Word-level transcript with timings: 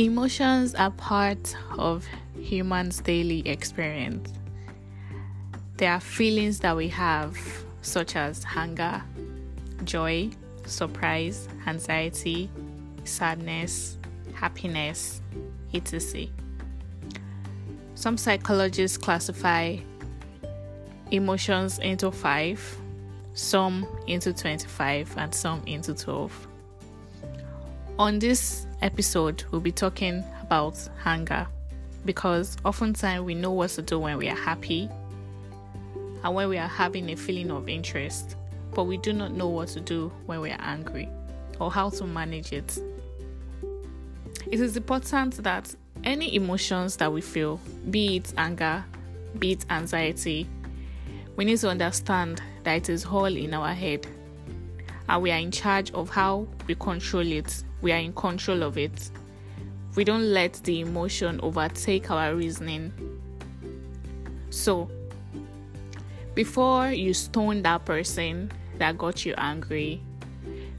Emotions 0.00 0.74
are 0.76 0.92
part 0.92 1.54
of 1.76 2.06
humans' 2.34 3.02
daily 3.02 3.46
experience. 3.46 4.32
There 5.76 5.92
are 5.92 6.00
feelings 6.00 6.60
that 6.60 6.74
we 6.74 6.88
have, 6.88 7.36
such 7.82 8.16
as 8.16 8.46
anger, 8.56 9.02
joy, 9.84 10.30
surprise, 10.64 11.50
anxiety, 11.66 12.48
sadness, 13.04 13.98
happiness, 14.32 15.20
etc. 15.74 16.28
Some 17.94 18.16
psychologists 18.16 18.96
classify 18.96 19.76
emotions 21.10 21.78
into 21.78 22.10
five, 22.10 22.74
some 23.34 23.86
into 24.06 24.32
25, 24.32 25.14
and 25.18 25.34
some 25.34 25.62
into 25.66 25.92
12. 25.92 26.48
On 27.98 28.18
this 28.18 28.66
episode, 28.82 29.44
we'll 29.50 29.60
be 29.60 29.72
talking 29.72 30.24
about 30.42 30.76
anger 31.04 31.46
because 32.04 32.56
oftentimes 32.64 33.22
we 33.24 33.34
know 33.34 33.52
what 33.52 33.70
to 33.70 33.82
do 33.82 33.98
when 33.98 34.16
we 34.16 34.28
are 34.28 34.36
happy 34.36 34.88
and 36.24 36.34
when 36.34 36.48
we 36.48 36.58
are 36.58 36.68
having 36.68 37.10
a 37.10 37.16
feeling 37.16 37.50
of 37.50 37.68
interest, 37.68 38.36
but 38.74 38.84
we 38.84 38.96
do 38.96 39.12
not 39.12 39.32
know 39.32 39.48
what 39.48 39.68
to 39.68 39.80
do 39.80 40.10
when 40.26 40.40
we 40.40 40.50
are 40.50 40.60
angry 40.60 41.08
or 41.58 41.70
how 41.70 41.90
to 41.90 42.04
manage 42.04 42.52
it. 42.52 42.78
It 44.50 44.60
is 44.60 44.76
important 44.76 45.42
that 45.42 45.74
any 46.04 46.34
emotions 46.34 46.96
that 46.96 47.12
we 47.12 47.20
feel, 47.20 47.60
be 47.90 48.16
it 48.16 48.32
anger, 48.36 48.84
be 49.38 49.52
it 49.52 49.64
anxiety, 49.70 50.48
we 51.36 51.44
need 51.44 51.58
to 51.58 51.68
understand 51.68 52.42
that 52.64 52.76
it 52.76 52.88
is 52.88 53.04
all 53.04 53.26
in 53.26 53.54
our 53.54 53.72
head 53.72 54.06
and 55.08 55.22
we 55.22 55.30
are 55.30 55.38
in 55.38 55.50
charge 55.50 55.90
of 55.92 56.10
how 56.10 56.46
we 56.66 56.74
control 56.74 57.26
it 57.26 57.62
we 57.82 57.92
are 57.92 57.98
in 57.98 58.12
control 58.12 58.62
of 58.62 58.76
it. 58.76 59.10
We 59.96 60.04
don't 60.04 60.32
let 60.32 60.54
the 60.64 60.80
emotion 60.80 61.40
overtake 61.42 62.10
our 62.10 62.34
reasoning. 62.34 62.92
So, 64.50 64.90
before 66.34 66.90
you 66.90 67.14
stone 67.14 67.62
that 67.62 67.84
person 67.84 68.52
that 68.78 68.98
got 68.98 69.24
you 69.24 69.34
angry, 69.36 70.02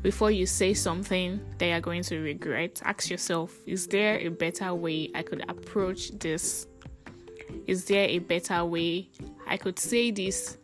before 0.01 0.31
you 0.31 0.45
say 0.45 0.73
something 0.73 1.39
that 1.57 1.65
you're 1.65 1.79
going 1.79 2.03
to 2.03 2.19
regret, 2.19 2.81
ask 2.85 3.09
yourself 3.09 3.55
is 3.65 3.87
there 3.87 4.19
a 4.19 4.29
better 4.29 4.73
way 4.73 5.09
I 5.13 5.23
could 5.23 5.43
approach 5.49 6.11
this? 6.11 6.67
Is 7.67 7.85
there 7.85 8.07
a 8.07 8.19
better 8.19 8.63
way 8.65 9.09
I 9.47 9.57
could 9.57 9.77
say 9.77 10.11
this 10.11 10.57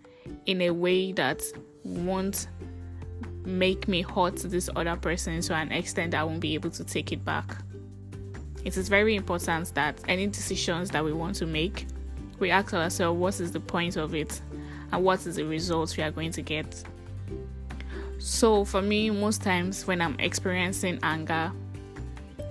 in 0.45 0.61
a 0.61 0.71
way 0.71 1.11
that 1.13 1.43
won't 1.83 2.47
make 3.47 3.87
me 3.87 4.01
hurt 4.01 4.35
this 4.35 4.69
other 4.75 4.95
person 4.97 5.39
to 5.41 5.55
an 5.55 5.71
extent 5.71 6.11
that 6.11 6.21
I 6.21 6.23
won't 6.23 6.41
be 6.41 6.53
able 6.53 6.69
to 6.71 6.83
take 6.83 7.11
it 7.11 7.23
back. 7.23 7.57
It 8.65 8.75
is 8.75 8.89
very 8.89 9.15
important 9.15 9.73
that 9.75 9.99
any 10.07 10.27
decisions 10.27 10.89
that 10.91 11.03
we 11.03 11.13
want 11.13 11.35
to 11.35 11.45
make, 11.45 11.87
we 12.39 12.51
ask 12.51 12.73
ourselves 12.73 13.17
what 13.17 13.39
is 13.39 13.53
the 13.53 13.61
point 13.61 13.95
of 13.95 14.13
it 14.13 14.41
and 14.91 15.03
what 15.03 15.25
is 15.25 15.37
the 15.37 15.45
result 15.45 15.95
we 15.95 16.03
are 16.03 16.11
going 16.11 16.31
to 16.33 16.41
get. 16.41 16.83
So, 18.19 18.65
for 18.65 18.81
me, 18.81 19.09
most 19.09 19.41
times 19.41 19.87
when 19.87 20.01
I'm 20.01 20.19
experiencing 20.19 20.99
anger, 21.01 21.51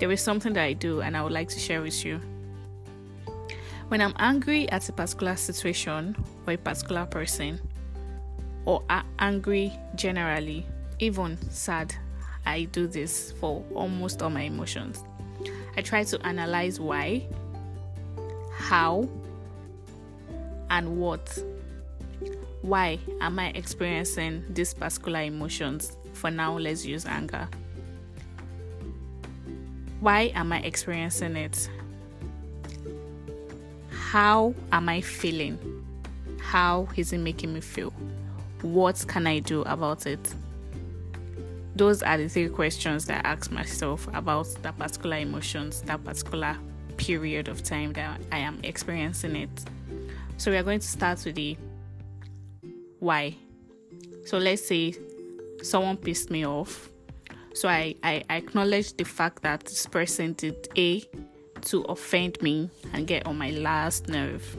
there 0.01 0.11
is 0.11 0.23
something 0.23 0.55
that 0.55 0.65
I 0.65 0.73
do 0.73 1.03
and 1.03 1.17
I 1.17 1.23
would 1.23 1.33
like 1.33 1.49
to 1.51 1.59
share 1.59 1.83
with 1.83 2.05
you. 2.05 2.21
When 3.89 4.01
I'm 4.01 4.15
angry 4.19 4.69
at 4.71 4.89
a 4.89 4.93
particular 4.93 5.37
situation 5.37 6.17
or 6.47 6.55
a 6.55 6.57
particular 6.57 7.05
person, 7.05 7.61
or 8.65 8.83
angry 9.19 9.73
generally, 9.95 10.67
even 10.99 11.39
sad, 11.51 11.95
I 12.45 12.65
do 12.65 12.87
this 12.87 13.33
for 13.33 13.65
almost 13.75 14.23
all 14.23 14.31
my 14.31 14.43
emotions. 14.43 15.03
I 15.77 15.83
try 15.83 16.05
to 16.05 16.27
analyze 16.27 16.81
why, 16.81 17.27
how, 18.53 19.09
and 20.71 20.99
what. 20.99 21.39
Why 22.63 22.99
am 23.21 23.39
I 23.39 23.51
experiencing 23.51 24.45
these 24.49 24.75
particular 24.75 25.23
emotions? 25.23 25.97
For 26.15 26.31
now, 26.31 26.57
let's 26.59 26.85
use 26.85 27.05
anger. 27.07 27.49
Why 30.01 30.33
am 30.35 30.53
I 30.53 30.61
experiencing 30.61 31.37
it? 31.37 31.69
How 33.91 34.55
am 34.73 34.89
I 34.89 35.01
feeling? 35.01 35.59
How 36.41 36.89
is 36.97 37.13
it 37.13 37.19
making 37.19 37.53
me 37.53 37.61
feel? 37.61 37.93
What 38.63 39.05
can 39.07 39.27
I 39.27 39.41
do 39.41 39.63
about 39.63 40.07
it? 40.07 40.35
Those 41.77 42.03
are 42.03 42.17
the 42.17 42.29
three 42.29 42.49
questions 42.49 43.05
that 43.07 43.25
I 43.27 43.31
ask 43.33 43.51
myself 43.51 44.09
about 44.15 44.49
that 44.63 44.79
particular 44.79 45.19
emotions, 45.19 45.83
that 45.83 46.03
particular 46.03 46.57
period 46.97 47.49
of 47.49 47.63
time 47.63 47.93
that 47.93 48.21
I 48.33 48.39
am 48.39 48.61
experiencing 48.63 49.37
it. 49.37 49.51
So 50.39 50.51
we 50.51 50.57
are 50.57 50.63
going 50.63 50.81
to 50.81 50.87
start 50.87 51.23
with 51.25 51.35
the 51.35 51.57
why. 52.99 53.37
So 54.25 54.39
let's 54.39 54.67
say 54.67 54.95
someone 55.63 55.99
pissed 55.99 56.31
me 56.31 56.47
off. 56.47 56.89
So 57.55 57.69
I, 57.69 57.95
I, 58.03 58.25
I 58.29 58.37
acknowledge 58.37 58.95
the 58.95 59.05
fact 59.05 59.43
that 59.43 59.61
this 59.61 59.87
person 59.87 60.33
did 60.33 60.69
A 60.77 61.05
to 61.63 61.83
offend 61.83 62.41
me 62.41 62.71
and 62.93 63.07
get 63.07 63.27
on 63.27 63.37
my 63.37 63.51
last 63.51 64.09
nerve. 64.09 64.57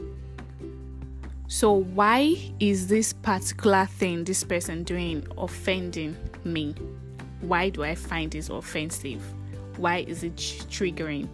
So 1.48 1.72
why 1.72 2.36
is 2.60 2.86
this 2.88 3.12
particular 3.12 3.86
thing 3.86 4.24
this 4.24 4.44
person 4.44 4.84
doing 4.84 5.26
offending 5.36 6.16
me? 6.44 6.74
Why 7.40 7.68
do 7.68 7.84
I 7.84 7.94
find 7.94 8.30
this 8.30 8.48
offensive? 8.48 9.22
Why 9.76 9.98
is 9.98 10.24
it 10.24 10.36
triggering? 10.36 11.28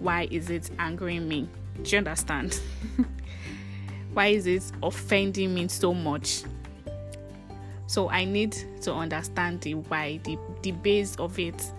Why 0.00 0.28
is 0.30 0.50
it 0.50 0.70
angering 0.78 1.26
me? 1.28 1.48
Do 1.82 1.90
you 1.90 1.98
understand? 1.98 2.60
Why 4.12 4.28
is 4.28 4.46
it 4.46 4.62
offending 4.82 5.54
me 5.54 5.68
so 5.68 5.94
much? 5.94 6.42
So 7.86 8.10
I 8.10 8.24
need 8.24 8.56
to 8.82 8.92
understand 8.92 9.60
the 9.60 9.74
why, 9.74 10.20
the, 10.24 10.38
the 10.62 10.72
base 10.72 11.16
of 11.16 11.38
it. 11.38 11.70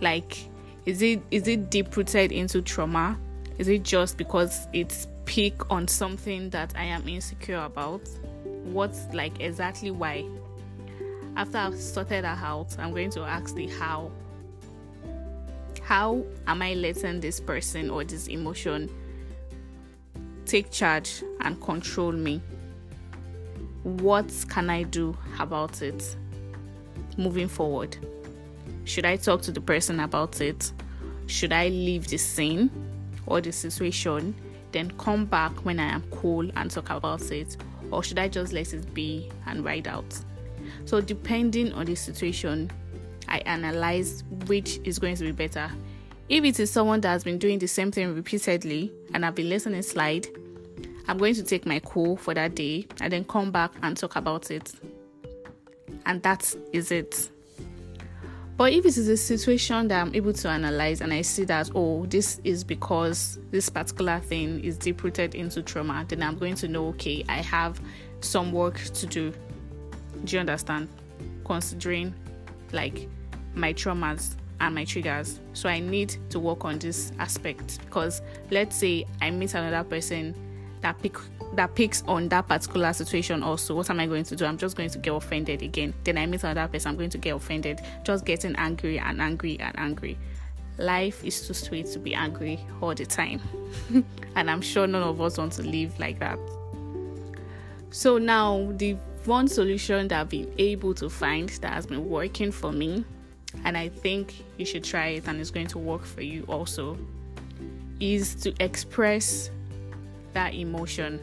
Like, 0.00 0.48
is 0.86 1.02
it 1.02 1.22
is 1.30 1.46
it 1.46 1.70
deep 1.70 1.96
rooted 1.96 2.32
into 2.32 2.60
trauma? 2.62 3.18
Is 3.58 3.68
it 3.68 3.82
just 3.82 4.18
because 4.18 4.66
it's 4.72 5.06
pick 5.24 5.70
on 5.70 5.86
something 5.86 6.50
that 6.50 6.72
I 6.76 6.84
am 6.84 7.06
insecure 7.06 7.62
about? 7.62 8.08
What's 8.64 9.06
like 9.12 9.40
exactly 9.40 9.90
why? 9.90 10.24
After 11.36 11.58
I've 11.58 11.78
sorted 11.78 12.24
that 12.24 12.38
out, 12.42 12.76
I'm 12.78 12.90
going 12.92 13.10
to 13.10 13.22
ask 13.22 13.54
the 13.54 13.66
how. 13.68 14.10
How 15.82 16.24
am 16.46 16.62
I 16.62 16.74
letting 16.74 17.20
this 17.20 17.40
person 17.40 17.90
or 17.90 18.04
this 18.04 18.28
emotion 18.28 18.90
take 20.46 20.70
charge 20.70 21.22
and 21.40 21.60
control 21.60 22.12
me? 22.12 22.40
What 23.82 24.32
can 24.48 24.70
I 24.70 24.84
do 24.84 25.16
about 25.40 25.82
it 25.82 26.16
moving 27.16 27.48
forward? 27.48 27.96
Should 28.84 29.04
I 29.04 29.16
talk 29.16 29.42
to 29.42 29.52
the 29.52 29.60
person 29.60 30.00
about 30.00 30.40
it? 30.40 30.72
Should 31.26 31.52
I 31.52 31.68
leave 31.68 32.08
the 32.08 32.18
scene 32.18 32.70
or 33.26 33.40
the 33.40 33.52
situation, 33.52 34.34
then 34.72 34.90
come 34.98 35.24
back 35.24 35.52
when 35.64 35.78
I 35.80 35.86
am 35.86 36.02
cool 36.10 36.48
and 36.56 36.70
talk 36.70 36.90
about 36.90 37.22
it? 37.30 37.56
Or 37.90 38.02
should 38.02 38.18
I 38.18 38.28
just 38.28 38.52
let 38.52 38.72
it 38.72 38.92
be 38.94 39.30
and 39.46 39.64
ride 39.64 39.88
out? 39.88 40.18
So, 40.84 41.00
depending 41.00 41.72
on 41.72 41.86
the 41.86 41.94
situation, 41.94 42.70
I 43.28 43.38
analyze 43.38 44.24
which 44.46 44.80
is 44.84 44.98
going 44.98 45.16
to 45.16 45.24
be 45.24 45.32
better. 45.32 45.70
If 46.28 46.44
it 46.44 46.60
is 46.60 46.70
someone 46.70 47.00
that 47.02 47.08
has 47.08 47.24
been 47.24 47.38
doing 47.38 47.58
the 47.58 47.66
same 47.66 47.90
thing 47.90 48.14
repeatedly 48.14 48.92
and 49.12 49.24
I've 49.24 49.34
been 49.34 49.50
it 49.50 49.84
slide, 49.84 50.26
I'm 51.08 51.18
going 51.18 51.34
to 51.34 51.42
take 51.42 51.66
my 51.66 51.80
call 51.80 52.16
for 52.16 52.34
that 52.34 52.54
day 52.54 52.86
and 53.00 53.12
then 53.12 53.24
come 53.24 53.50
back 53.50 53.72
and 53.82 53.96
talk 53.96 54.16
about 54.16 54.50
it. 54.50 54.72
And 56.06 56.22
that 56.22 56.54
is 56.72 56.90
it. 56.90 57.30
But 58.56 58.72
if 58.72 58.84
it 58.84 58.96
is 58.96 59.08
a 59.08 59.16
situation 59.16 59.88
that 59.88 60.00
I'm 60.00 60.14
able 60.14 60.32
to 60.34 60.48
analyze 60.48 61.00
and 61.00 61.12
I 61.12 61.22
see 61.22 61.44
that, 61.44 61.70
oh, 61.74 62.06
this 62.06 62.40
is 62.44 62.62
because 62.64 63.38
this 63.50 63.68
particular 63.68 64.20
thing 64.20 64.62
is 64.62 64.76
deep 64.76 65.02
rooted 65.02 65.34
into 65.34 65.62
trauma, 65.62 66.04
then 66.06 66.22
I'm 66.22 66.38
going 66.38 66.54
to 66.56 66.68
know, 66.68 66.88
okay, 66.88 67.24
I 67.28 67.36
have 67.38 67.80
some 68.20 68.52
work 68.52 68.78
to 68.78 69.06
do 69.06 69.32
do 70.24 70.36
you 70.36 70.40
understand? 70.40 70.88
Considering 71.44 72.14
like 72.72 73.08
my 73.54 73.72
traumas 73.72 74.34
and 74.60 74.74
my 74.74 74.84
triggers. 74.84 75.40
So 75.52 75.68
I 75.68 75.80
need 75.80 76.16
to 76.30 76.40
work 76.40 76.64
on 76.64 76.78
this 76.78 77.12
aspect 77.18 77.80
because 77.84 78.22
let's 78.50 78.76
say 78.76 79.04
I 79.20 79.30
meet 79.30 79.54
another 79.54 79.86
person 79.88 80.34
that 80.80 81.00
pick 81.02 81.16
that 81.54 81.74
picks 81.74 82.02
on 82.06 82.28
that 82.28 82.48
particular 82.48 82.92
situation 82.92 83.42
also. 83.42 83.74
What 83.74 83.90
am 83.90 84.00
I 84.00 84.06
going 84.06 84.24
to 84.24 84.36
do? 84.36 84.44
I'm 84.46 84.56
just 84.56 84.76
going 84.76 84.88
to 84.90 84.98
get 84.98 85.12
offended 85.12 85.62
again. 85.62 85.92
Then 86.04 86.16
I 86.16 86.26
meet 86.26 86.42
another 86.44 86.66
person, 86.70 86.90
I'm 86.90 86.96
going 86.96 87.10
to 87.10 87.18
get 87.18 87.34
offended, 87.34 87.80
just 88.04 88.24
getting 88.24 88.56
angry 88.56 88.98
and 88.98 89.20
angry 89.20 89.58
and 89.60 89.78
angry. 89.78 90.18
Life 90.78 91.22
is 91.22 91.46
too 91.46 91.52
sweet 91.52 91.86
to 91.86 91.98
be 91.98 92.14
angry 92.14 92.58
all 92.80 92.94
the 92.94 93.04
time. 93.04 93.40
and 94.36 94.50
I'm 94.50 94.62
sure 94.62 94.86
none 94.86 95.02
of 95.02 95.20
us 95.20 95.36
want 95.36 95.52
to 95.54 95.62
live 95.62 95.98
like 95.98 96.18
that. 96.20 96.38
So 97.90 98.16
now 98.16 98.72
the 98.76 98.96
one 99.26 99.48
solution 99.48 100.08
that 100.08 100.20
I've 100.20 100.28
been 100.28 100.52
able 100.58 100.94
to 100.94 101.08
find 101.08 101.48
that 101.48 101.72
has 101.72 101.86
been 101.86 102.08
working 102.08 102.50
for 102.50 102.72
me, 102.72 103.04
and 103.64 103.76
I 103.76 103.88
think 103.88 104.34
you 104.56 104.64
should 104.64 104.84
try 104.84 105.08
it 105.08 105.28
and 105.28 105.40
it's 105.40 105.50
going 105.50 105.66
to 105.68 105.78
work 105.78 106.04
for 106.04 106.22
you 106.22 106.44
also, 106.48 106.98
is 108.00 108.34
to 108.36 108.54
express 108.60 109.50
that 110.32 110.54
emotion 110.54 111.20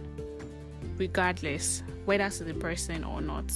regardless 0.97 1.83
whether 2.05 2.29
to 2.29 2.43
the 2.43 2.53
person 2.53 3.03
or 3.03 3.21
not. 3.21 3.51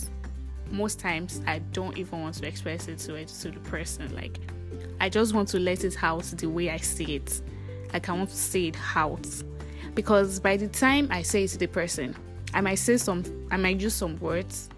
Most 0.72 1.00
times 1.00 1.42
i 1.45 1.60
don't 1.60 1.98
even 1.98 2.22
want 2.22 2.36
to 2.36 2.48
express 2.48 2.88
it 2.88 3.00
to 3.00 3.16
it 3.16 3.28
to 3.28 3.51
the 3.51 3.60
person. 3.62 4.13
Like 4.16 4.40
i 5.00 5.10
just 5.10 5.34
want 5.34 5.50
to 5.50 5.60
let 5.60 5.84
it 5.84 5.98
out 6.01 6.24
the 6.24 6.48
way 6.48 6.69
i 6.69 6.78
see 6.78 7.16
it. 7.16 7.42
Like 7.92 8.10
i 8.10 8.13
want 8.13 8.30
to 8.30 8.36
say 8.36 8.68
it 8.68 8.78
out. 8.95 9.28
Because 9.94 10.40
by 10.40 10.57
the 10.57 10.68
time 10.68 11.07
i 11.12 11.22
say 11.22 11.44
it 11.44 11.50
to 11.50 11.57
the 11.57 11.68
person 11.68 12.16
i 12.54 12.62
might 12.62 12.76
say 12.76 12.98
some 12.98 13.24
i 13.52 13.58
might 13.58 13.80
use 13.80 13.94
some 13.94 14.20
words 14.20 14.70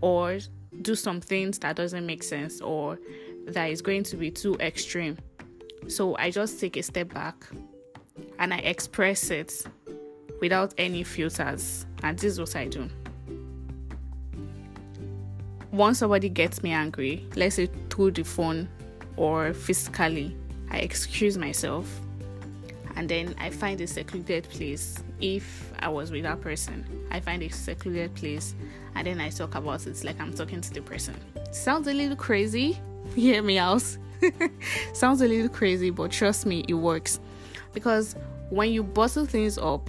or 0.00 0.38
do 0.82 0.94
some 0.94 1.20
things 1.20 1.58
that 1.58 1.76
doesn't 1.76 2.06
make 2.06 2.22
sense 2.22 2.60
or 2.60 2.98
that 3.46 3.70
is 3.70 3.82
going 3.82 4.02
to 4.02 4.16
be 4.16 4.30
too 4.30 4.54
extreme 4.60 5.16
so 5.88 6.16
i 6.16 6.30
just 6.30 6.60
take 6.60 6.76
a 6.76 6.82
step 6.82 7.12
back 7.12 7.46
and 8.38 8.52
i 8.52 8.58
express 8.58 9.30
it 9.30 9.64
without 10.40 10.72
any 10.78 11.02
filters 11.02 11.86
and 12.02 12.18
this 12.18 12.32
is 12.32 12.40
what 12.40 12.54
i 12.54 12.66
do 12.66 12.88
once 15.78 15.98
somebody 15.98 16.28
gets 16.28 16.62
me 16.62 16.72
angry, 16.72 17.26
let's 17.36 17.56
say 17.56 17.68
through 17.90 18.10
the 18.12 18.24
phone 18.24 18.68
or 19.16 19.52
physically, 19.52 20.36
I 20.70 20.78
excuse 20.78 21.36
myself 21.36 22.00
and 22.96 23.08
then 23.08 23.34
I 23.38 23.50
find 23.50 23.80
a 23.80 23.86
secluded 23.86 24.48
place. 24.48 25.02
If 25.20 25.72
I 25.80 25.88
was 25.88 26.10
with 26.10 26.22
that 26.22 26.40
person, 26.40 26.86
I 27.10 27.20
find 27.20 27.42
a 27.42 27.48
secluded 27.48 28.14
place 28.14 28.54
and 28.94 29.06
then 29.06 29.20
I 29.20 29.30
talk 29.30 29.54
about 29.54 29.86
it 29.86 30.04
like 30.04 30.20
I'm 30.20 30.32
talking 30.32 30.60
to 30.60 30.72
the 30.72 30.80
person. 30.80 31.14
Sounds 31.50 31.88
a 31.88 31.92
little 31.92 32.16
crazy. 32.16 32.78
Hear 33.14 33.42
me 33.42 33.58
out. 33.58 33.84
Sounds 34.92 35.20
a 35.20 35.26
little 35.26 35.48
crazy, 35.48 35.90
but 35.90 36.10
trust 36.10 36.46
me, 36.46 36.64
it 36.68 36.74
works. 36.74 37.20
Because 37.72 38.16
when 38.50 38.70
you 38.72 38.82
bottle 38.82 39.26
things 39.26 39.58
up 39.58 39.88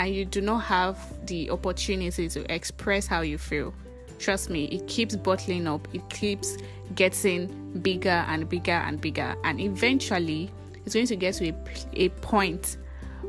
and 0.00 0.14
you 0.14 0.24
do 0.24 0.40
not 0.40 0.58
have 0.58 0.98
the 1.26 1.50
opportunity 1.50 2.28
to 2.28 2.52
express 2.52 3.06
how 3.06 3.20
you 3.20 3.38
feel, 3.38 3.74
Trust 4.22 4.50
me, 4.50 4.66
it 4.66 4.86
keeps 4.86 5.16
bottling 5.16 5.66
up, 5.66 5.88
it 5.92 6.08
keeps 6.08 6.56
getting 6.94 7.48
bigger 7.82 8.24
and 8.28 8.48
bigger 8.48 8.70
and 8.70 9.00
bigger, 9.00 9.34
and 9.42 9.60
eventually 9.60 10.48
it's 10.86 10.94
going 10.94 11.08
to 11.08 11.16
get 11.16 11.34
to 11.34 11.48
a, 11.48 11.54
a 11.94 12.08
point 12.08 12.76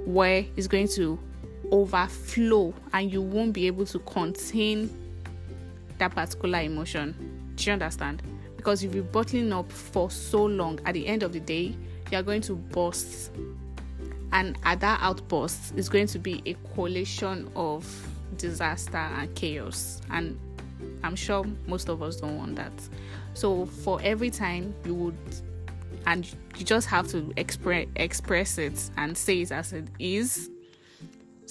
where 0.06 0.46
it's 0.56 0.68
going 0.68 0.88
to 0.90 1.18
overflow 1.74 2.72
and 2.94 3.12
you 3.12 3.22
won't 3.22 3.52
be 3.52 3.68
able 3.68 3.86
to 3.88 4.00
contain 4.00 4.90
that 5.98 6.14
particular 6.14 6.60
emotion. 6.60 7.16
Do 7.56 7.66
you 7.66 7.74
understand? 7.74 8.22
Because 8.56 8.84
if 8.84 8.94
you're 8.94 9.04
bottling 9.04 9.52
up 9.52 9.70
for 9.72 10.10
so 10.10 10.46
long, 10.46 10.80
at 10.86 10.94
the 10.94 11.08
end 11.08 11.24
of 11.24 11.34
the 11.34 11.40
day, 11.40 11.76
you're 12.12 12.22
going 12.22 12.42
to 12.42 12.54
burst. 12.54 13.32
And 14.32 14.58
at 14.64 14.80
that 14.82 15.00
outburst, 15.02 15.74
it's 15.76 15.90
going 15.90 16.08
to 16.08 16.20
be 16.20 16.42
a 16.46 16.54
coalition 16.76 17.52
of 17.56 17.86
disaster 18.38 18.98
and 18.98 19.34
chaos. 19.36 20.00
And 20.12 20.40
I'm 21.04 21.16
sure 21.16 21.44
most 21.68 21.90
of 21.90 22.04
us 22.04 22.18
don't 22.18 22.38
want 22.38 22.56
that. 22.56 22.72
So 23.34 23.66
for 23.66 24.00
every 24.04 24.30
time 24.30 24.76
you 24.86 24.94
would 24.94 25.18
and 26.06 26.30
you 26.58 26.66
just 26.66 26.88
have 26.88 27.08
to 27.08 27.32
express 27.38 27.88
express 27.96 28.58
it 28.58 28.90
and 28.98 29.18
say 29.18 29.42
it 29.42 29.52
as 29.52 29.74
it 29.74 29.88
is. 30.00 30.50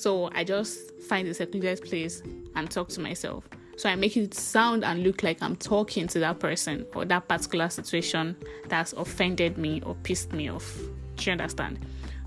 So 0.02 0.30
I 0.32 0.42
just 0.42 1.00
find 1.02 1.28
a 1.28 1.34
secluded 1.34 1.80
place 1.82 2.24
and 2.56 2.68
talk 2.68 2.88
to 2.88 3.00
myself. 3.00 3.48
So 3.76 3.88
I 3.88 3.94
make 3.94 4.16
it 4.16 4.34
sound 4.34 4.84
and 4.84 5.04
look 5.04 5.22
like 5.22 5.40
I'm 5.40 5.54
talking 5.54 6.08
to 6.08 6.18
that 6.18 6.40
person 6.40 6.84
or 6.94 7.04
that 7.04 7.28
particular 7.28 7.70
situation 7.70 8.36
that's 8.68 8.92
offended 8.94 9.58
me 9.58 9.80
or 9.86 9.94
pissed 10.02 10.32
me 10.32 10.50
off. 10.50 10.76
Do 11.16 11.24
you 11.26 11.32
understand? 11.32 11.78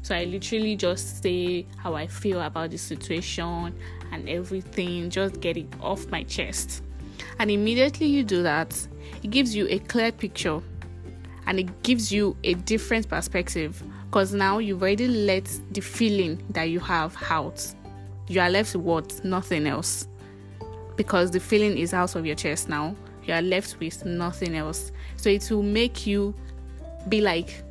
So 0.04 0.16
I 0.16 0.24
literally 0.24 0.78
just 0.78 1.22
say 1.22 1.68
how 1.76 1.96
I 1.96 2.08
feel 2.08 2.40
about 2.40 2.72
the 2.72 2.78
situation 2.78 3.76
and 4.14 4.30
everything, 4.30 5.10
just 5.10 5.42
get 5.42 5.58
it 5.58 5.68
off 5.82 6.08
my 6.08 6.24
chest 6.24 6.82
and 7.40 7.52
immediately 7.52 8.08
you 8.08 8.24
do 8.24 8.44
that, 8.44 8.88
it 9.22 9.30
gives 9.30 9.54
you 9.54 9.68
a 9.70 9.80
clear 9.80 10.12
picture 10.12 10.62
and 11.48 11.60
it 11.60 11.84
gives 11.84 12.12
you 12.12 12.36
a 12.44 12.54
different 12.54 13.10
perspective 13.10 13.84
because 14.06 14.34
now 14.34 14.60
you've 14.60 14.82
already 14.82 15.08
let 15.08 15.46
the 15.72 15.82
feeling 15.82 16.42
that 16.52 16.66
you 16.66 16.80
have 16.80 17.16
out. 17.30 17.66
You 18.28 18.42
are 18.42 18.50
left 18.50 18.76
with? 18.76 19.24
Nothing 19.24 19.68
else. 19.68 20.08
Because 20.96 21.32
the 21.32 21.40
feeling 21.40 21.78
is 21.78 21.94
out 21.94 22.16
of 22.16 22.26
your 22.26 22.36
chest 22.36 22.70
now. 22.70 22.96
You 23.26 23.34
are 23.34 23.42
left 23.42 23.80
with 23.80 24.06
nothing 24.06 24.56
else. 24.56 24.92
So 25.18 25.30
it 25.30 25.50
will 25.52 25.64
make 25.64 26.08
you 26.08 26.34
be 27.10 27.22
like 27.22 27.64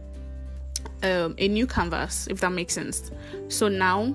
um, 1.03 1.35
a 1.39 1.49
new 1.49 1.67
canvas, 1.67 2.27
if 2.29 2.41
that 2.41 2.53
makes 2.53 2.75
sense. 2.75 3.11
So 3.49 3.69
now 3.69 4.15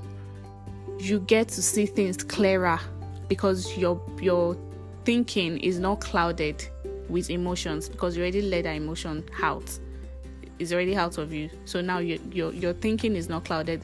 you 0.99 1.19
get 1.21 1.47
to 1.49 1.61
see 1.61 1.85
things 1.85 2.23
clearer 2.23 2.79
because 3.27 3.77
your 3.77 4.01
your 4.19 4.57
thinking 5.05 5.57
is 5.59 5.79
not 5.79 6.01
clouded 6.01 6.67
with 7.07 7.29
emotions 7.29 7.89
because 7.89 8.15
you 8.15 8.23
already 8.23 8.41
let 8.41 8.63
that 8.63 8.75
emotion 8.75 9.23
out. 9.41 9.79
It's 10.59 10.71
already 10.71 10.95
out 10.95 11.17
of 11.17 11.33
you. 11.33 11.49
So 11.65 11.81
now 11.81 11.99
your 11.99 12.19
your 12.31 12.53
your 12.53 12.73
thinking 12.73 13.15
is 13.15 13.29
not 13.29 13.45
clouded 13.45 13.83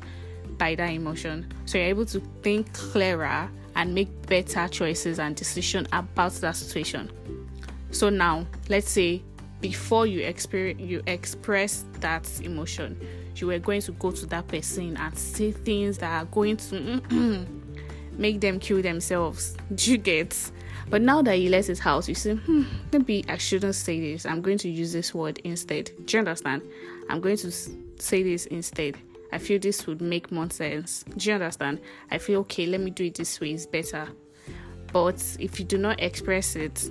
by 0.57 0.75
that 0.75 0.89
emotion. 0.89 1.51
So 1.65 1.77
you're 1.77 1.87
able 1.87 2.05
to 2.07 2.19
think 2.41 2.73
clearer 2.73 3.49
and 3.75 3.93
make 3.93 4.27
better 4.27 4.67
choices 4.67 5.19
and 5.19 5.35
decisions 5.35 5.87
about 5.91 6.33
that 6.33 6.55
situation. 6.55 7.11
So 7.91 8.09
now, 8.09 8.45
let's 8.69 8.89
say 8.89 9.21
before 9.61 10.05
you 10.05 10.21
experience 10.21 10.81
you 10.81 11.01
express 11.07 11.85
that 11.99 12.29
emotion, 12.41 12.99
you 13.35 13.47
were 13.47 13.59
going 13.59 13.81
to 13.81 13.91
go 13.93 14.11
to 14.11 14.25
that 14.27 14.47
person 14.47 14.97
and 14.97 15.17
say 15.17 15.51
things 15.51 15.97
that 15.99 16.21
are 16.21 16.25
going 16.25 16.57
to 16.57 17.45
make 18.17 18.41
them 18.41 18.59
kill 18.59 18.81
themselves. 18.81 19.55
Do 19.75 19.91
you 19.91 19.97
get? 19.97 20.51
But 20.89 21.01
now 21.01 21.21
that 21.23 21.35
he 21.35 21.49
left 21.49 21.67
his 21.67 21.79
house, 21.79 22.07
you 22.07 22.15
say, 22.15 22.35
hmm, 22.35 22.63
maybe 22.91 23.25
I 23.27 23.37
shouldn't 23.37 23.75
say 23.75 23.99
this. 23.99 24.25
I'm 24.25 24.41
going 24.41 24.59
to 24.59 24.69
use 24.69 24.93
this 24.93 25.13
word 25.13 25.39
instead. 25.43 25.91
Do 26.05 26.17
you 26.17 26.19
understand? 26.19 26.61
I'm 27.09 27.21
going 27.21 27.37
to 27.37 27.51
say 27.51 28.23
this 28.23 28.45
instead. 28.47 28.97
I 29.31 29.37
feel 29.37 29.59
this 29.59 29.87
would 29.87 30.01
make 30.01 30.31
more 30.31 30.49
sense. 30.49 31.03
Do 31.17 31.29
you 31.29 31.35
understand? 31.35 31.81
I 32.11 32.19
feel 32.19 32.41
okay, 32.41 32.67
let 32.67 32.81
me 32.81 32.91
do 32.91 33.05
it 33.05 33.15
this 33.15 33.39
way, 33.39 33.51
it's 33.51 33.65
better. 33.65 34.07
But 34.93 35.21
if 35.39 35.59
you 35.59 35.65
do 35.65 35.77
not 35.77 35.99
express 36.01 36.55
it, 36.55 36.89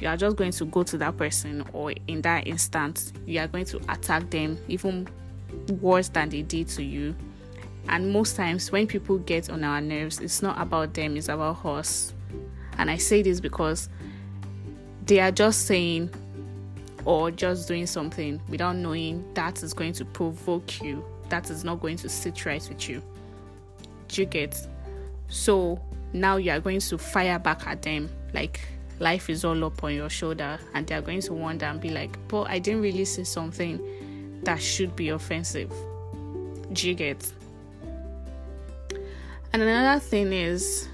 you 0.00 0.08
are 0.08 0.16
just 0.16 0.36
going 0.36 0.52
to 0.52 0.64
go 0.64 0.82
to 0.82 0.98
that 0.98 1.16
person, 1.16 1.64
or 1.72 1.92
in 2.08 2.22
that 2.22 2.46
instant, 2.46 3.12
you 3.24 3.40
are 3.40 3.46
going 3.46 3.66
to 3.66 3.76
attack 3.88 4.30
them 4.30 4.58
even 4.68 5.08
worse 5.80 6.08
than 6.08 6.28
they 6.28 6.42
did 6.42 6.68
to 6.68 6.82
you. 6.82 7.14
And 7.88 8.12
most 8.12 8.34
times, 8.34 8.72
when 8.72 8.86
people 8.86 9.18
get 9.18 9.48
on 9.48 9.62
our 9.62 9.80
nerves, 9.80 10.18
it's 10.20 10.42
not 10.42 10.60
about 10.60 10.94
them, 10.94 11.16
it's 11.16 11.28
about 11.28 11.64
us. 11.64 12.12
And 12.78 12.90
I 12.90 12.96
say 12.96 13.22
this 13.22 13.40
because 13.40 13.88
they 15.06 15.20
are 15.20 15.30
just 15.30 15.66
saying 15.66 16.10
or 17.04 17.30
just 17.30 17.68
doing 17.68 17.86
something 17.86 18.40
without 18.48 18.76
knowing 18.76 19.24
that 19.34 19.62
is 19.62 19.72
going 19.72 19.92
to 19.94 20.04
provoke 20.04 20.82
you, 20.82 21.04
that 21.28 21.50
is 21.50 21.64
not 21.64 21.80
going 21.80 21.96
to 21.98 22.08
sit 22.08 22.44
right 22.44 22.66
with 22.68 22.88
you. 22.88 23.02
Do 24.08 24.22
you 24.22 24.26
get? 24.26 24.60
So 25.28 25.80
now 26.12 26.36
you 26.36 26.50
are 26.50 26.60
going 26.60 26.80
to 26.80 26.98
fire 26.98 27.38
back 27.38 27.66
at 27.66 27.82
them 27.82 28.08
like 28.32 28.60
life 28.98 29.28
is 29.28 29.44
all 29.44 29.64
up 29.64 29.82
on 29.84 29.94
your 29.94 30.08
shoulder, 30.08 30.58
and 30.74 30.86
they 30.86 30.94
are 30.94 31.02
going 31.02 31.20
to 31.22 31.32
wonder 31.32 31.66
and 31.66 31.80
be 31.80 31.90
like, 31.90 32.16
but 32.28 32.48
I 32.48 32.58
didn't 32.58 32.82
really 32.82 33.04
say 33.04 33.24
something 33.24 34.40
that 34.42 34.60
should 34.60 34.94
be 34.96 35.10
offensive. 35.10 35.72
Do 36.72 36.88
you 36.88 36.94
get? 36.94 37.30
And 39.52 39.62
another 39.62 40.00
thing 40.00 40.32
is 40.32 40.88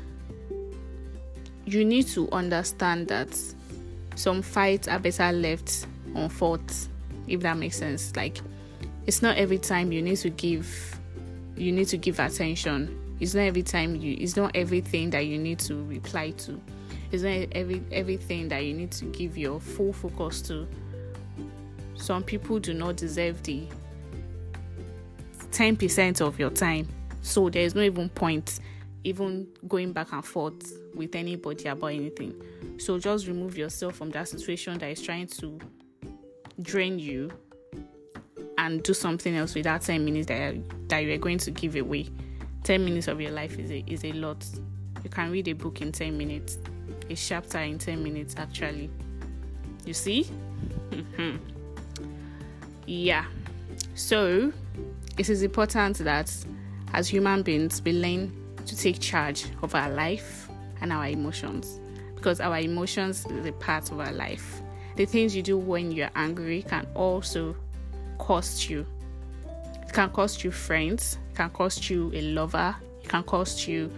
you 1.73 1.85
need 1.85 2.07
to 2.09 2.31
understand 2.31 3.09
that 3.09 3.37
some 4.14 4.43
fights 4.43 4.88
are 4.88 4.99
better 4.99 5.33
left 5.33 5.87
unfought, 6.14 6.88
if 7.26 7.41
that 7.41 7.57
makes 7.57 7.76
sense. 7.76 8.14
Like 8.14 8.41
it's 9.07 9.23
not 9.23 9.37
every 9.37 9.59
time 9.59 9.93
you 9.93 10.02
need 10.02 10.17
to 10.19 10.31
give 10.31 10.99
you 11.57 11.73
need 11.73 11.88
to 11.88 11.97
give 11.97 12.19
attention. 12.19 12.99
It's 13.21 13.35
not 13.35 13.43
every 13.43 13.62
time 13.62 13.97
you 13.97 14.17
it's 14.19 14.37
not 14.37 14.52
everything 14.55 15.11
that 15.11 15.26
you 15.26 15.38
need 15.38 15.59
to 15.61 15.76
reply 15.85 16.31
to. 16.31 16.61
It's 17.11 17.23
not 17.23 17.49
every 17.52 17.83
everything 17.91 18.49
that 18.49 18.64
you 18.64 18.75
need 18.75 18.91
to 18.93 19.05
give 19.07 19.38
your 19.38 19.61
full 19.61 19.93
focus 19.93 20.43
to. 20.43 20.67
Some 21.95 22.23
people 22.23 22.59
do 22.59 22.75
not 22.75 22.97
deserve 22.97 23.43
the 23.45 23.67
10% 25.52 26.21
of 26.21 26.38
your 26.38 26.50
time. 26.50 26.88
So 27.21 27.49
there's 27.49 27.75
no 27.75 27.83
even 27.83 28.09
point 28.09 28.59
even 29.04 29.49
going 29.68 29.92
back 29.92 30.12
and 30.12 30.25
forth 30.25 30.73
with 30.94 31.14
anybody 31.14 31.68
about 31.68 31.88
anything. 31.88 32.35
So 32.78 32.99
just 32.99 33.26
remove 33.26 33.56
yourself 33.56 33.97
from 33.97 34.11
that 34.11 34.28
situation 34.28 34.78
that 34.78 34.90
is 34.90 35.02
trying 35.02 35.26
to 35.28 35.59
drain 36.61 36.99
you 36.99 37.30
and 38.59 38.82
do 38.82 38.94
something 38.94 39.35
else 39.35 39.54
with 39.54 39.64
that 39.64 39.82
10 39.82 40.04
minutes 40.04 40.26
that, 40.26 40.54
that 40.88 40.99
you 41.00 41.12
are 41.12 41.18
going 41.18 41.38
to 41.38 41.50
give 41.50 41.76
away. 41.76 42.09
10 42.64 42.85
minutes 42.85 43.09
of 43.09 43.21
your 43.21 43.32
life 43.32 43.59
is 43.59 43.71
a, 43.71 43.82
is 43.87 44.04
a 44.04 44.12
lot. 44.12 44.44
You 45.02 45.11
can 45.11 45.30
read 45.32 45.49
a 45.49 45.52
book 45.52 45.80
in 45.80 45.90
10 45.90 46.16
minutes, 46.16 46.59
a 47.11 47.14
chapter 47.14 47.59
in 47.59 47.78
10 47.78 48.02
minutes, 48.02 48.35
actually. 48.38 48.88
You 49.85 49.94
see? 49.94 50.28
yeah. 52.87 53.25
So, 53.94 54.52
it 55.18 55.28
is 55.28 55.42
important 55.42 55.99
that 55.99 56.32
as 56.92 57.09
human 57.09 57.42
beings 57.42 57.82
we 57.85 57.92
learn 57.92 58.41
to 58.66 58.76
take 58.76 59.00
charge 59.00 59.47
of 59.62 59.75
our 59.75 59.90
life 59.90 60.49
and 60.81 60.92
our 60.92 61.07
emotions 61.07 61.81
because 62.14 62.40
our 62.40 62.59
emotions 62.59 63.26
is 63.26 63.47
a 63.47 63.52
part 63.52 63.90
of 63.90 63.99
our 63.99 64.12
life. 64.12 64.62
The 64.97 65.07
things 65.07 65.35
you 65.35 65.42
do 65.42 65.59
when 65.59 65.90
you're 65.90 66.11
angry 66.14 66.62
can 66.62 66.87
also 66.95 67.57
cost 68.19 68.71
you. 68.71 68.87
It 69.83 69.92
can 69.92 70.11
cost 70.11 70.45
you 70.45 70.52
friends, 70.52 71.19
it 71.31 71.37
can 71.37 71.50
cost 71.50 71.90
you 71.90 72.12
a 72.14 72.21
lover, 72.21 72.76
it 73.02 73.09
can 73.09 73.25
cost 73.25 73.66
you 73.66 73.90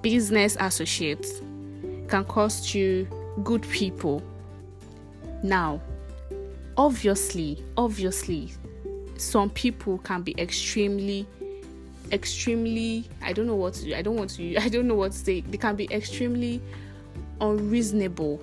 business 0.00 0.56
associates, 0.60 1.40
it 1.82 2.08
can 2.08 2.24
cost 2.24 2.74
you 2.74 3.08
good 3.42 3.62
people. 3.62 4.22
Now, 5.42 5.80
obviously, 6.76 7.64
obviously, 7.76 8.52
some 9.16 9.50
people 9.50 9.98
can 9.98 10.22
be 10.22 10.34
extremely 10.38 11.26
extremely 12.12 13.08
i 13.22 13.32
don't 13.32 13.46
know 13.46 13.54
what 13.54 13.74
to 13.74 13.94
i 13.96 14.02
don't 14.02 14.16
want 14.16 14.30
to 14.30 14.56
i 14.64 14.68
don't 14.68 14.86
know 14.86 14.94
what 14.94 15.12
to 15.12 15.18
say. 15.18 15.40
They 15.40 15.58
can 15.58 15.76
be 15.76 15.88
extremely 15.92 16.60
unreasonable 17.40 18.40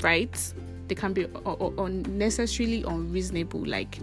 right? 0.00 0.52
They 0.88 0.94
can 0.94 1.12
be 1.12 1.26
unnecessarily 1.44 2.82
unreasonable. 2.82 3.64
Like 3.64 3.98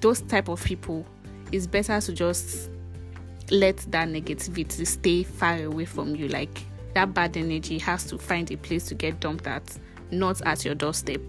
those 0.00 0.22
type 0.22 0.48
of 0.48 0.62
people 0.64 1.04
it's 1.52 1.66
better 1.66 2.00
to 2.00 2.12
just 2.12 2.70
let 3.50 3.78
that 3.88 4.08
negativity 4.08 4.86
stay 4.86 5.24
far 5.24 5.62
away 5.64 5.84
from 5.84 6.14
you. 6.14 6.28
Like 6.28 6.62
that 6.94 7.12
bad 7.12 7.36
energy 7.36 7.78
has 7.78 8.04
to 8.06 8.18
find 8.18 8.50
a 8.52 8.56
place 8.56 8.86
to 8.86 8.94
get 8.94 9.20
dumped 9.20 9.46
at 9.46 9.62
not 10.10 10.40
at 10.42 10.64
your 10.64 10.74
doorstep. 10.74 11.20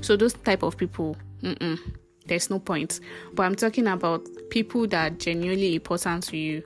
So 0.00 0.16
those 0.16 0.34
type 0.34 0.62
of 0.62 0.76
people 0.76 1.16
mm-mm, 1.42 1.78
there's 2.26 2.50
no 2.50 2.58
point. 2.58 3.00
But 3.34 3.44
I'm 3.44 3.54
talking 3.54 3.86
about 3.86 4.26
people 4.50 4.86
that 4.88 5.12
are 5.12 5.14
genuinely 5.14 5.74
important 5.74 6.24
to 6.24 6.36
you. 6.36 6.62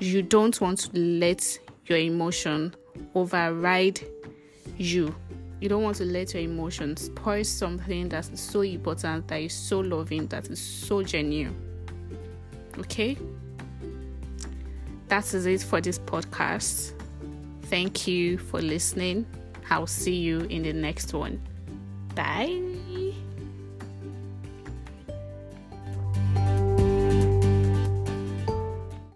You 0.00 0.22
don't 0.22 0.60
want 0.60 0.78
to 0.80 0.98
let 0.98 1.58
your 1.86 1.98
emotion 1.98 2.74
override 3.14 4.00
you. 4.76 5.14
You 5.60 5.68
don't 5.68 5.82
want 5.82 5.96
to 5.96 6.04
let 6.04 6.34
your 6.34 6.42
emotions 6.42 7.06
spoil 7.06 7.44
something 7.44 8.08
that 8.10 8.30
is 8.30 8.40
so 8.40 8.60
important, 8.60 9.28
that 9.28 9.40
is 9.40 9.54
so 9.54 9.80
loving, 9.80 10.26
that 10.28 10.48
is 10.50 10.60
so 10.60 11.02
genuine. 11.02 11.56
Okay? 12.78 13.16
That 15.08 15.32
is 15.32 15.46
it 15.46 15.62
for 15.62 15.80
this 15.80 15.98
podcast. 15.98 16.92
Thank 17.62 18.06
you 18.06 18.38
for 18.38 18.60
listening. 18.60 19.26
I'll 19.70 19.86
see 19.86 20.16
you 20.16 20.40
in 20.40 20.62
the 20.62 20.72
next 20.72 21.14
one. 21.14 21.40
Bye. 22.14 22.75